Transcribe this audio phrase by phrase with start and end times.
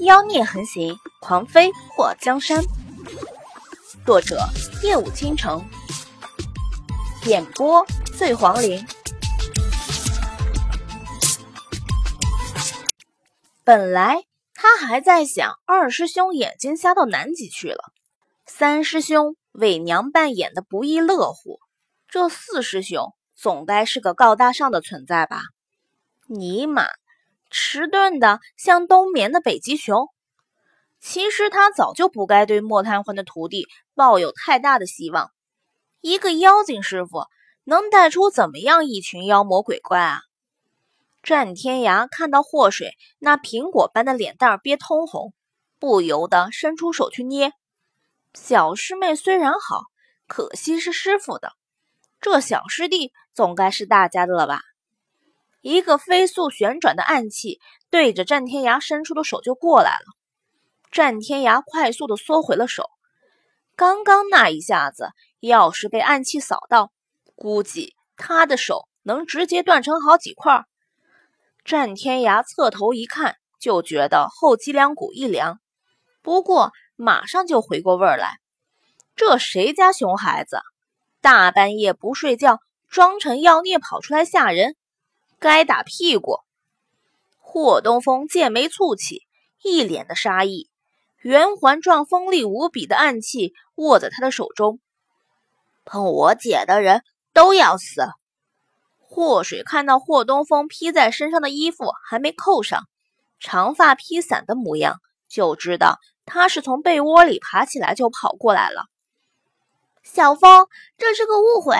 [0.00, 2.62] 妖孽横行，狂飞破江山。
[4.04, 4.38] 作者：
[4.82, 5.64] 夜舞倾城，
[7.24, 7.84] 演播：
[8.16, 8.86] 醉黄林。
[13.64, 17.92] 本来他还在想，二师兄眼睛瞎到南极去了，
[18.44, 21.58] 三师兄伪娘扮演的不亦乐乎，
[22.06, 25.40] 这四师兄总该是个高大上的存在吧？
[26.28, 26.84] 尼玛，
[27.50, 30.08] 迟钝的像冬眠的北极熊。
[31.00, 35.30] 其实他早就不该对莫贪欢的徒弟抱有太大的希望。
[36.00, 37.26] 一个妖精师傅
[37.64, 40.20] 能带出怎么样一群妖魔鬼怪啊？
[41.22, 45.34] 战天涯看到祸水那苹果般的脸蛋憋通红，
[45.78, 47.52] 不由得伸出手去捏。
[48.34, 49.82] 小师妹虽然好，
[50.28, 51.52] 可惜是师傅的，
[52.20, 54.60] 这小师弟总该是大家的了吧？
[55.66, 57.58] 一个飞速旋转的暗器
[57.90, 60.06] 对着战天涯伸出的手就过来了，
[60.92, 62.84] 战天涯快速的缩回了手。
[63.74, 65.08] 刚刚那一下子，
[65.40, 66.92] 要是被暗器扫到，
[67.34, 70.62] 估计他的手能直接断成好几块。
[71.64, 75.58] 战天涯侧头一看，就觉得后脊梁骨一凉，
[76.22, 78.36] 不过马上就回过味儿来。
[79.16, 80.60] 这谁家熊孩子，
[81.20, 84.76] 大半夜不睡觉，装成妖孽跑出来吓人？
[85.38, 86.40] 该打屁股！
[87.38, 89.26] 霍东风剑眉蹙起，
[89.62, 90.68] 一脸的杀意。
[91.18, 94.78] 圆环状锋利无比的暗器握在他的手中，
[95.84, 98.02] 碰我姐的人都要死。
[98.98, 102.84] 霍水看到霍东风披在身上的衣服还没扣上，
[103.40, 108.86] 长发披散的模样，就知道他是从被窝里爬起来就跑过来了。
[110.02, 111.76] 小风，这是个误会。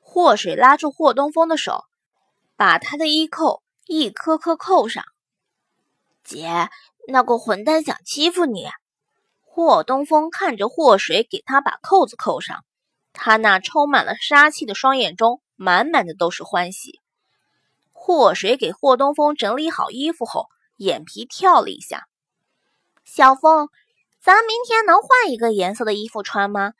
[0.00, 1.84] 霍水拉住霍东风的手。
[2.60, 5.02] 把他的衣扣一颗颗扣上。
[6.22, 6.68] 姐，
[7.08, 8.68] 那个混蛋想欺负你。
[9.40, 12.62] 霍东风看着霍水给他把扣子扣上，
[13.14, 17.00] 他那充满了杀气的双眼中满满的都是欢喜。
[17.92, 22.08] 霍水给霍东风整理好衣服后，眼皮跳了一下。
[23.06, 23.70] 小风，
[24.20, 26.74] 咱明天能换一个颜色的衣服穿吗？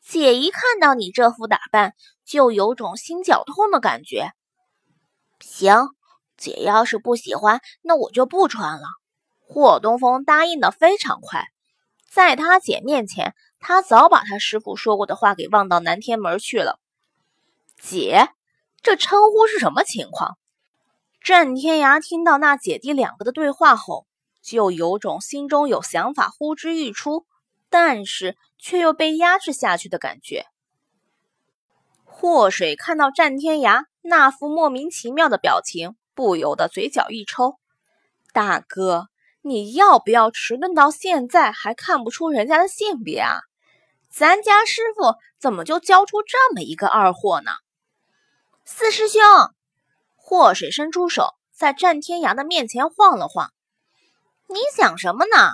[0.00, 1.94] 姐一看到你这副打扮，
[2.24, 4.30] 就有种心绞痛的感觉。
[5.40, 5.88] 行，
[6.36, 8.86] 姐要是不喜欢，那我就不穿了。
[9.40, 11.46] 霍东风答应的非常快，
[12.10, 16.80] 在他姐面前，他早把他师傅说过的话给忘到南天门去了。
[17.80, 18.28] 姐，
[18.82, 20.36] 这称呼是什么情况？
[21.22, 24.06] 战天涯听到那姐弟两个的对话后，
[24.42, 27.26] 就有种心中有想法呼之欲出，
[27.68, 30.46] 但是却又被压制下去的感觉。
[32.04, 33.84] 霍水看到战天涯。
[34.06, 37.58] 那副莫名其妙的表情，不由得嘴角一抽。
[38.32, 39.08] 大哥，
[39.42, 43.40] 你要不要迟钝到现在还看不出人家的性别啊？
[44.08, 47.50] 咱家师傅怎么就教出这么一个二货呢？
[48.64, 49.20] 四师兄，
[50.14, 53.52] 祸水伸出手，在战天涯的面前晃了晃。
[54.48, 55.52] 你想什么呢？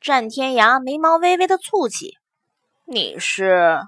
[0.00, 2.18] 战天涯眉毛微微的蹙起。
[2.84, 3.80] 你是？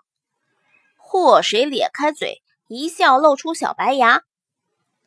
[0.97, 2.43] 祸水咧开嘴。
[2.69, 4.25] 一笑，露出小白牙。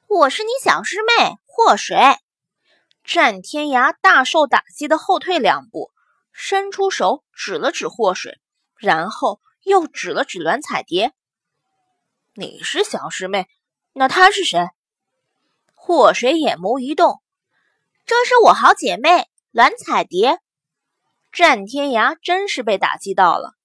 [0.07, 1.97] 我是你小师妹祸水。
[3.03, 5.91] 战天涯大受打击的后退两步，
[6.31, 8.39] 伸出手指了指祸水，
[8.77, 11.11] 然后又指了指栾彩蝶。
[12.33, 13.49] 你是小师妹，
[13.91, 14.69] 那她是谁？
[15.73, 17.21] 祸水眼眸一动，
[18.05, 20.39] 这是我好姐妹栾彩蝶。
[21.33, 23.55] 战天涯真是被打击到了，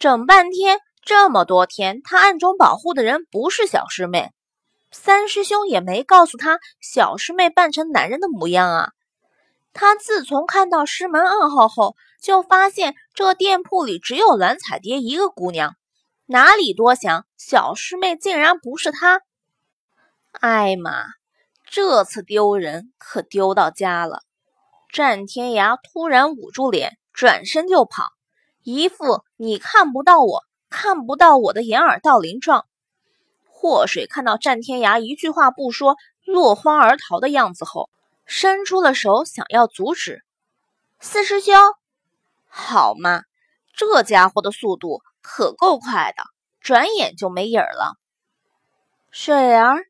[0.00, 0.80] 整半天。
[1.02, 4.32] 这么多天，他暗中保护的人不是小师妹，
[4.92, 8.92] 三师兄也没告诉他小师妹扮成男人的模样啊。
[9.72, 15.76] 他自从看到师门暗号后，就发现这店铺里只有蓝彩蝶一个姑娘，
[16.26, 19.22] 哪里多想小师妹竟然不是她。
[20.32, 21.04] 艾玛，
[21.64, 24.22] 这次丢人可丢到家了。
[24.92, 28.04] 战天涯突然捂住脸，转身就跑，
[28.62, 30.44] 一副你看不到我。
[30.70, 32.64] 看不到我的掩耳盗铃状，
[33.44, 37.90] 祸水看到战天涯一句话不说，落荒而逃的样子后，
[38.24, 40.22] 伸出了手想要阻止。
[41.00, 41.54] 四师兄，
[42.46, 43.24] 好嘛，
[43.74, 46.22] 这家伙的速度可够快的，
[46.60, 47.96] 转眼就没影儿了。
[49.10, 49.86] 水儿，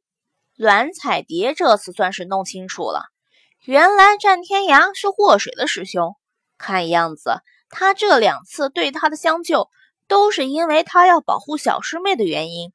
[0.56, 3.04] 栾彩蝶这次算是弄清楚了，
[3.64, 6.16] 原来战天涯是祸水的师兄，
[6.56, 9.68] 看样子他这两次对他的相救。
[10.10, 12.72] 都是因为他要保护小师妹的原因。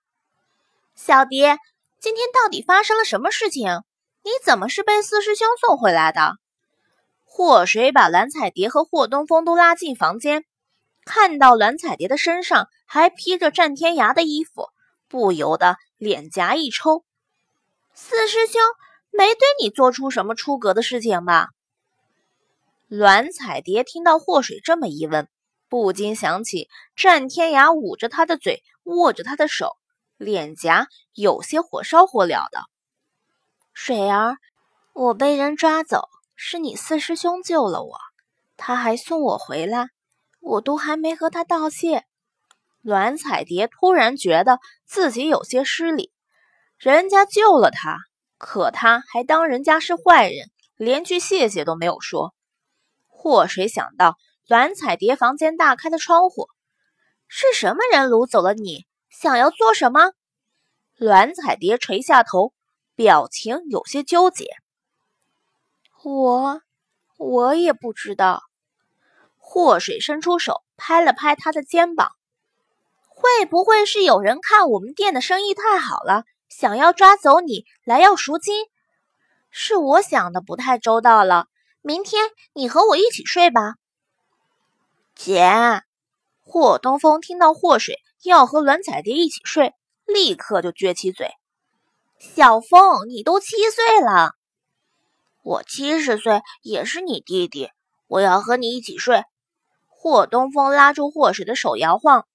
[0.96, 1.60] 小蝶，
[2.00, 3.84] 今天到底发生了什么事情？
[4.24, 6.38] 你怎么是被四师兄送回来的？
[7.26, 10.46] 祸水把蓝彩蝶和霍东风都拉进房间，
[11.04, 14.70] 看到蓝彩蝶的身上还披着战天涯的衣服，
[15.10, 17.04] 不由得脸颊一抽。
[17.94, 18.62] 四师兄
[19.12, 21.50] 没对你做出什么出格的事情吧？
[22.88, 25.28] 蓝彩蝶听到祸水这么一问，
[25.68, 29.78] 不禁想起战天涯捂着他的嘴，握着他的手，
[30.18, 32.62] 脸颊有些火烧火燎的。
[33.74, 34.38] 水儿，
[34.94, 36.10] 我被人抓走。
[36.38, 37.98] 是你四师兄救了我，
[38.58, 39.88] 他还送我回来，
[40.42, 42.04] 我都还没和他道谢。
[42.82, 46.12] 栾彩蝶突然觉得自己有些失礼，
[46.78, 48.00] 人家救了他，
[48.38, 52.36] 可他还当人家是坏人，连句谢谢都没有说。
[53.08, 56.48] 祸水想到栾彩蝶房间大开的窗户，
[57.28, 58.86] 是什么人掳走了你？
[59.10, 60.12] 想要做什么？
[60.98, 62.54] 栾彩蝶垂下头，
[62.94, 64.46] 表情有些纠结。
[66.04, 66.62] 我，
[67.18, 68.44] 我也不知道。
[69.38, 72.12] 祸水伸出手拍了拍他的肩膀，
[73.08, 78.68] 会不会是有人看我们店的生意太好了，想要抓走你来要赎金？
[79.50, 81.48] 是我想的不太周到了。
[81.82, 83.76] 明天你和我一起睡吧，
[85.16, 85.82] 姐。
[86.42, 89.74] 霍东风听到祸水要和栾彩蝶一起睡，
[90.06, 91.32] 立刻就撅起嘴
[92.20, 94.34] ：“小风，你都七岁了。”
[95.42, 97.70] 我七十岁也是你弟弟，
[98.08, 99.24] 我要和你一起睡。
[99.88, 102.28] 霍东风拉住霍水的手摇晃。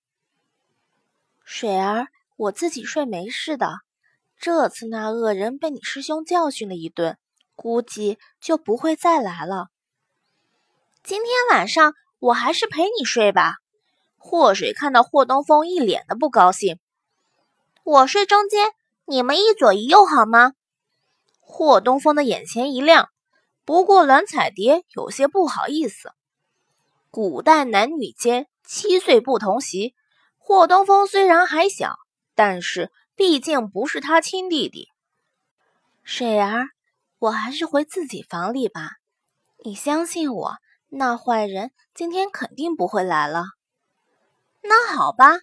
[1.45, 2.07] 水儿，
[2.37, 3.75] 我自己睡没事的。
[4.39, 7.19] 这次那恶人被你师兄教训了一顿，
[7.55, 9.69] 估计就不会再来了。
[11.03, 13.57] 今天晚上我还是陪你睡吧。
[14.17, 16.79] 霍水看到霍东风一脸的不高兴，
[17.83, 18.73] 我睡中间，
[19.07, 20.53] 你们一左一右好吗？
[21.41, 23.09] 霍东风的眼前一亮，
[23.65, 26.13] 不过栾彩蝶有些不好意思。
[27.11, 29.95] 古代男女间七岁不同席，
[30.39, 31.97] 霍东风虽然还小，
[32.37, 34.89] 但是毕竟不是他亲弟弟。
[36.05, 36.67] 水儿，
[37.19, 38.91] 我还是回自己房里吧。
[39.65, 40.57] 你相信我，
[40.91, 43.45] 那坏人今天肯定不会来了。
[44.63, 45.39] 那好吧。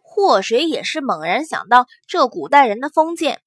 [0.00, 3.42] 祸水也是猛然想到这古代人的封建。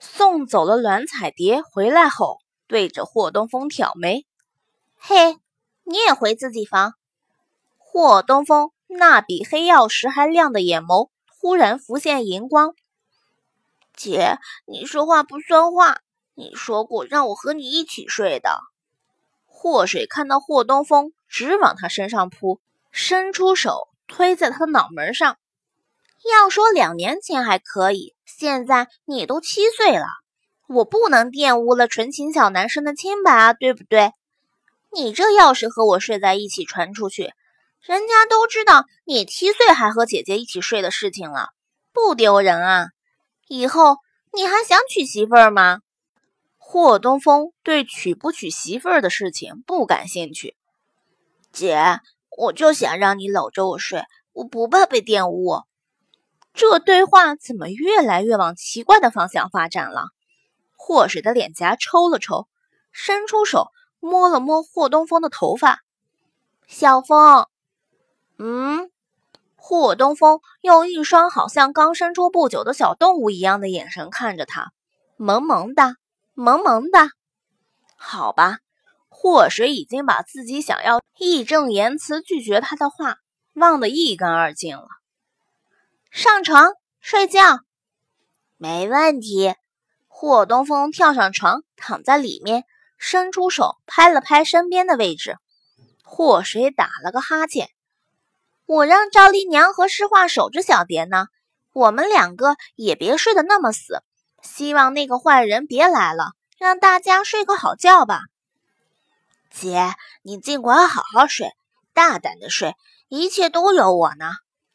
[0.00, 4.26] 送走了栾彩蝶，回来后对着霍东风挑眉
[4.98, 5.38] ：“嘿，
[5.84, 6.94] 你也回自己房。”
[7.78, 12.74] 霍东风那比黑曜石还亮的眼眸突然浮现银光。
[13.94, 16.00] “姐，你说话不算话，
[16.34, 18.58] 你说过让我和你一起睡的。”
[19.62, 22.60] 祸水看到霍东风直往他身上扑，
[22.90, 25.36] 伸出手推在他的脑门上。
[26.28, 30.06] 要说两年前还可以，现在你都七岁了，
[30.66, 34.10] 我不能玷污了纯情小男生的清白啊，对不对？
[34.90, 37.32] 你这要是和我睡在一起传出去，
[37.82, 41.50] 人家都知道你七岁还和姐姐一起睡的事情了，
[41.92, 42.88] 不丢人啊？
[43.46, 43.98] 以后
[44.32, 45.78] 你还想娶媳妇儿吗？
[46.72, 50.56] 霍东风对娶不娶媳妇儿的事情不感兴趣。
[51.52, 52.00] 姐，
[52.38, 54.02] 我就想让你搂着我睡，
[54.32, 55.64] 我不怕被玷污。
[56.54, 60.06] 这对话怎么越来越往奇怪的方向发展了？
[60.74, 62.48] 霍水的脸颊抽了抽，
[62.90, 63.66] 伸出手
[64.00, 65.80] 摸了摸霍东风的头发。
[66.66, 67.48] 小风，
[68.38, 68.90] 嗯，
[69.56, 74.72] 霍东风用一双好像刚生出不久的小动物一样的眼神看着他，
[75.18, 75.96] 萌萌的，
[76.34, 77.08] 萌萌的。
[77.96, 78.58] 好吧，
[79.08, 83.16] 霍水已经把自己想要义正言辞拒绝他的话
[83.54, 84.88] 忘得一干二净了。
[86.10, 87.60] 上床睡觉，
[88.56, 89.54] 没问题。
[90.08, 92.64] 霍东风跳上床，躺在里面，
[92.98, 95.36] 伸出手拍了拍身边的位置。
[96.04, 97.70] 霍水打了个哈欠。
[98.66, 101.26] 我让赵丽娘和诗画守着小蝶呢，
[101.72, 104.02] 我们两个也别睡得那么死。
[104.42, 108.20] 希望那个坏人别来了，让大家睡个好觉吧。
[109.50, 111.52] 姐，你尽管好好睡，
[111.94, 112.74] 大胆的睡，
[113.08, 114.32] 一切都有我呢。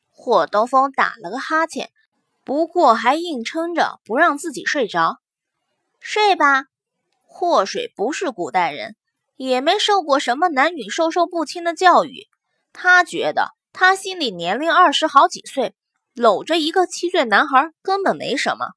[0.09, 1.91] 霍东风打了个哈欠，
[2.43, 5.17] 不过还硬撑着不让自己睡着。
[5.99, 6.65] 睡吧，
[7.23, 8.95] 霍水不是古代人，
[9.35, 12.27] 也没受过什么男女授受不亲的教育。
[12.71, 15.75] 他觉得他心里年龄二十好几岁，
[16.13, 18.76] 搂着一个七岁男孩根本没什么。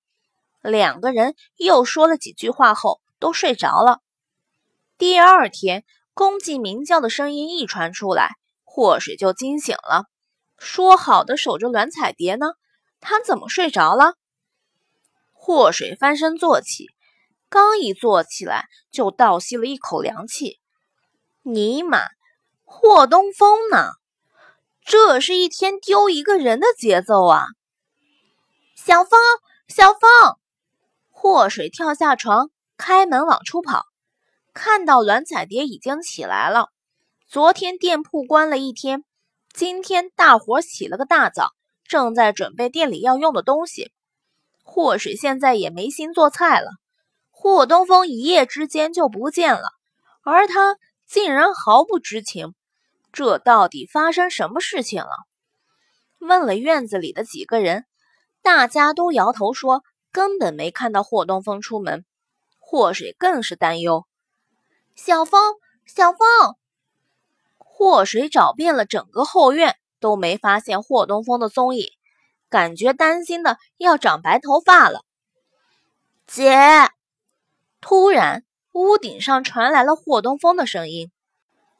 [0.62, 4.00] 两个人又说了几句话后，都睡着了。
[4.98, 10.04] 第二天，公鸡鸣叫的声音一传出来，霍水就惊醒了。
[10.58, 12.46] 说好的守着栾彩蝶呢？
[13.00, 14.14] 他怎么睡着了？
[15.32, 16.88] 祸水翻身坐起，
[17.48, 20.60] 刚一坐起来就倒吸了一口凉气。
[21.42, 22.02] 尼玛，
[22.64, 23.92] 霍东风呢？
[24.84, 27.44] 这是一天丢一个人的节奏啊！
[28.76, 29.18] 小风，
[29.68, 30.00] 小风！
[31.22, 32.48] 祸水跳下床，
[32.78, 33.84] 开门往出跑，
[34.54, 36.70] 看到栾彩蝶已经起来了。
[37.28, 39.04] 昨天店铺关了一天，
[39.52, 41.50] 今天大伙起了个大早，
[41.84, 43.92] 正在准备店里要用的东西。
[44.62, 46.70] 祸水现在也没心做菜了。
[47.30, 49.68] 霍东风一夜之间就不见了，
[50.24, 52.54] 而他竟然毫不知情。
[53.12, 55.10] 这到底发生什么事情了？
[56.18, 57.84] 问了院子里的几个人，
[58.40, 59.82] 大家都摇头说
[60.12, 62.04] 根本没看到霍东风出门。
[62.58, 64.06] 霍水更是担忧
[64.94, 66.18] ：“小风，小风！”
[67.58, 71.90] 霍水找遍了整个后院，都没发现霍东风的踪影，
[72.48, 75.04] 感觉担心的要长白头发了。
[76.26, 76.90] 姐，
[77.80, 81.10] 突然屋顶上传来了霍东风的声音。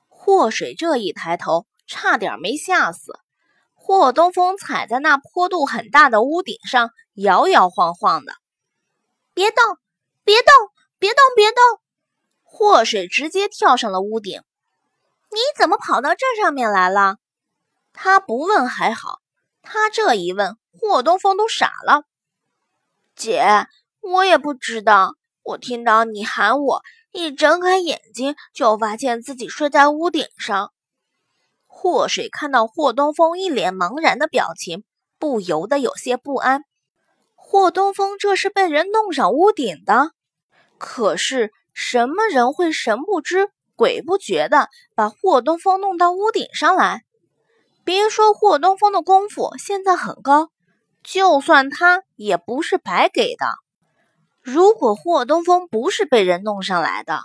[0.08, 3.20] 霍水这一抬头，差点没吓死。
[3.90, 8.34] 霍东风踩在那坡度很大的屋顶上，摇摇晃晃的。
[9.34, 9.64] 别动，
[10.22, 10.54] 别动，
[11.00, 11.60] 别动，别动！
[12.44, 14.42] 霍水直接跳上了屋顶。
[15.32, 17.16] 你怎么跑到这上面来了？
[17.92, 19.18] 他不问还好，
[19.60, 22.04] 他这一问，霍东风都傻了。
[23.16, 23.66] 姐，
[24.02, 26.82] 我也不知道，我听到你喊我。
[27.10, 30.72] 一睁开眼睛，就发现自己睡在屋顶上。
[31.82, 34.84] 祸水看到霍东风一脸茫然的表情，
[35.18, 36.64] 不由得有些不安。
[37.36, 40.10] 霍东风这是被人弄上屋顶的？
[40.76, 47.04] 可是什么人会神不知鬼不觉的把霍东风弄到屋顶上来？
[47.82, 50.50] 别说霍东风的功夫现在很高，
[51.02, 53.46] 就算他也不是白给的。
[54.42, 57.20] 如果霍东风不是被人弄上来的，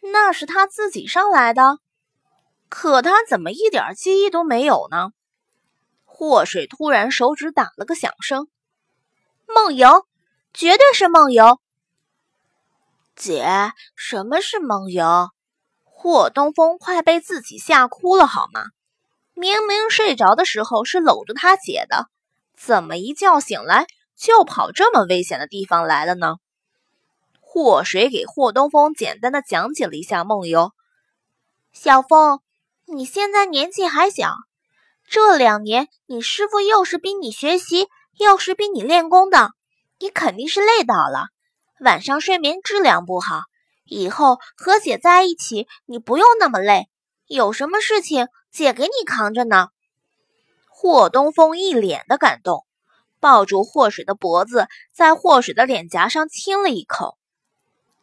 [0.00, 1.80] 那是他自己上来的。
[2.76, 5.12] 可他怎么一点记忆都没有呢？
[6.04, 8.48] 霍水突然手指打了个响声，
[9.46, 10.08] 梦游，
[10.52, 11.60] 绝对是梦游。
[13.14, 13.46] 姐，
[13.94, 15.30] 什么是梦游？
[15.84, 18.64] 霍东风快被自己吓哭了，好吗？
[19.34, 22.08] 明明睡着的时候是搂着他姐的，
[22.56, 23.86] 怎么一觉醒来？
[24.16, 26.38] 就跑这么危险的地方来了呢？
[27.40, 30.72] 祸水给霍东风简单的讲解了一下梦游。
[31.72, 32.40] 小风，
[32.86, 34.34] 你现在年纪还小，
[35.08, 37.88] 这两年你师傅又是逼你学习，
[38.18, 39.52] 又是逼你练功的，
[39.98, 41.28] 你肯定是累倒了，
[41.80, 43.40] 晚上睡眠质量不好。
[43.86, 46.88] 以后和姐在一起，你不用那么累，
[47.26, 49.68] 有什么事情姐给你扛着呢。
[50.68, 52.64] 霍东风一脸的感动。
[53.20, 57.16] 抱住祸水的脖子，在祸水的脸颊上亲了一口。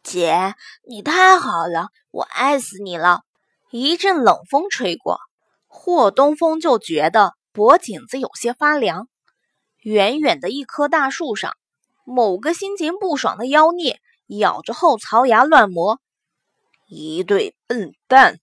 [0.02, 0.56] 姐，
[0.88, 3.22] 你太好了，我爱死你了。
[3.74, 5.18] 一阵冷风吹过，
[5.66, 9.08] 霍东风就觉得脖颈子有些发凉。
[9.80, 11.54] 远远的一棵大树上，
[12.04, 16.02] 某个心情不爽的妖孽咬着后槽牙乱磨。
[16.86, 18.41] 一对笨蛋。